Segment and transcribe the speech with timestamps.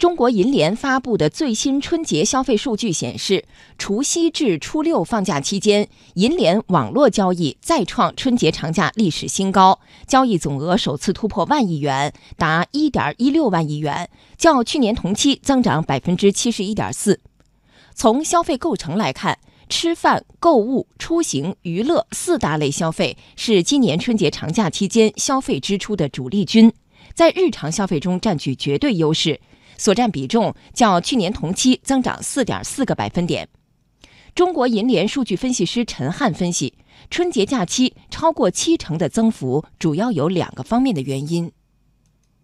[0.00, 3.44] 中国银联发布的最新春节消费数据显示，
[3.76, 14.08] 除夕至初六放假期间，银联网络交易再创春节长假历史新高，交易总额首次突破万亿元，达一点一六万亿元，
[14.38, 17.20] 较去年同期增长百分之七十一点四。
[17.94, 19.38] 从消费构成来看，
[19.68, 26.72] 吃饭、购物、出行、娱乐四大类消费是今年春节长假期间消费支出的主力军，
[27.12, 29.38] 在日常消费中占据绝对优势。
[29.80, 33.48] 所占比重较去年同期增长四点四个百分点。
[34.34, 36.74] 中国银联数据分析师陈汉分析，
[37.08, 41.50] 春节假期超过七成的增幅，主要有两个方面的原因。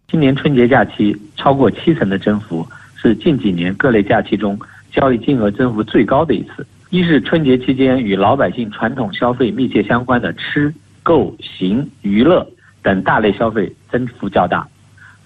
[0.09, 4.59] 今年春节假期超过七成的增幅，是近几年各类假期中
[4.91, 6.65] 交易金额增幅最高的一次。
[6.89, 12.49] 一是春节期间与老百姓传统消费密切相关的吃、购、行、娱乐
[12.81, 14.67] 等大类消费增幅较大。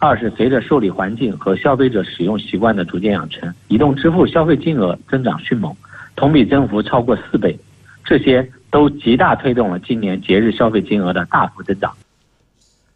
[0.01, 5.71] 二是随着受理环境和消费者使用习惯的逐渐养成，移动支付消费金额增长迅猛，
[6.15, 7.55] 同比增幅超过四倍，
[8.03, 11.93] 这些都极大推动了今年节日消费金额的大幅增长。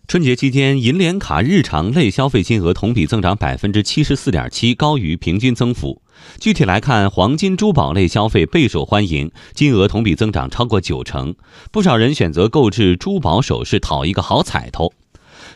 [0.07, 6.01] 春节期间，银联卡日常类消费金额同比增长百分之七十四点七，高于平均增幅。
[6.39, 11.35] 具体来看，黄金珠宝类消费备受欢迎，金额同比增长超过九成，
[11.71, 14.91] 不少人选择购置珠宝首饰讨一个好彩头。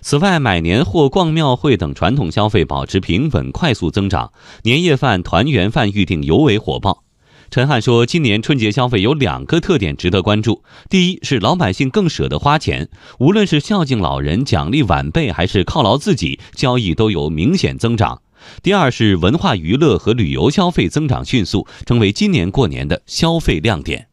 [0.02, 4.31] 此外，买年货、逛庙会等传统消费保持平稳、快速增长，
[4.64, 7.03] 年夜饭、团圆饭预订尤为火爆。
[7.52, 18.22] 陈汉说，今年春节消费有两个特点值得关注：第一是老百姓更舍得花钱，无论是孝敬老人、奖励晚辈，还是犒劳自己，交易都有明显增长；
[18.61, 24.08] 第二是文化娱乐和旅游消费增长迅速，成为今年过年的消费亮点。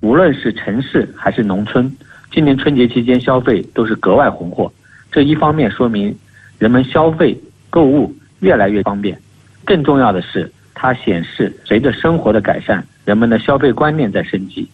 [0.00, 1.94] 无论是城市还是农村。
[2.34, 4.70] 今年春节期间消费都是格外红火，
[5.12, 6.12] 这一方面说明
[6.58, 7.40] 人们消费
[7.70, 9.16] 购物越来越方便，
[9.64, 14.68] 更重要的是，它显示随着生活的改善，人们的消费观念在升级。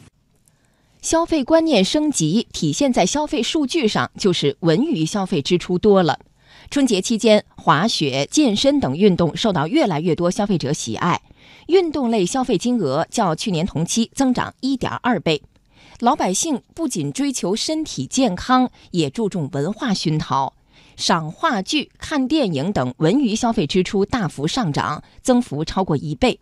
[1.02, 6.18] 消费观念升级体现在消费数据上，就是文娱消费支出多了。
[6.70, 11.20] 春节期间，滑雪、健身等运动受到越来越多消费者喜爱，
[11.66, 15.42] 运动类消费金额较去年同期增长一点二倍。
[16.00, 20.54] 老百姓不仅追求身体健康，也注重文化熏陶，
[20.96, 26.40] 赏话剧、看电影等文娱消费支出大幅上涨，增幅超过一倍。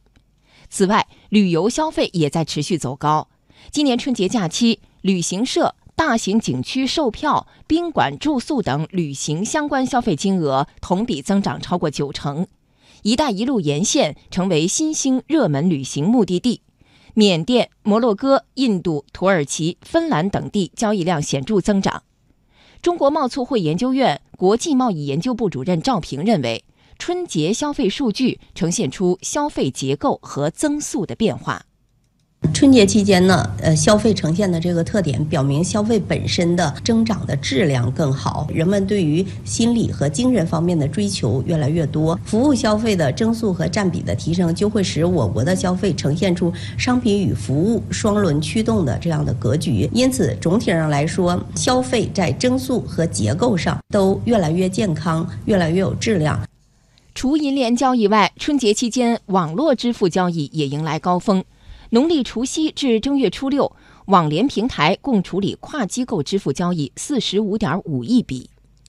[0.71, 3.27] 此外，旅游消费也在持续走高。
[3.73, 12.47] 今年春节假期，旅行社、大型景区售票、宾馆住宿等旅行相关消费金额同比增长超过九成。
[13.03, 16.61] “一带一路”沿线成为新兴热门旅行目的地。
[17.19, 22.05] 缅甸、摩洛哥、印度、土耳其、芬兰等地交易量显著增长。
[22.81, 26.65] 中国贸促会研究院国际贸易研究部主任赵平认为，
[26.97, 31.67] 春节消费数据呈现出消费结构和增速的变化。
[32.55, 49.89] 春节期间呢，呃，消费呈现的这个特点，表明消费本身的增长的质量更好，人们对于心理和精神方面的追求越来越多，服务消费的增速和占比的提升，就会使我国的消费呈现出商品与服务双轮驱动的这样的格局。
[49.93, 56.41] 因此，总体上来说，消费在增速和结构上都越来越健康，越来越有质量。
[57.15, 61.45] 除银联交易外，春节期间网络支付交易也迎来高峰。
[61.91, 63.75] 农历除夕至正月初六，
[64.07, 68.51] 网联平台共处理跨机构支付交易四十五点五亿笔。